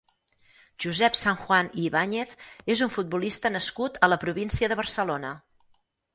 Josep 0.85 1.19
Sanjuan 1.19 1.69
i 1.81 1.83
Ibáñez 1.89 2.33
és 2.77 2.83
un 2.87 2.91
futbolista 2.97 3.53
nascut 3.59 4.01
a 4.09 4.11
la 4.11 4.19
província 4.27 4.73
de 4.75 4.81
Barcelona. 4.83 5.37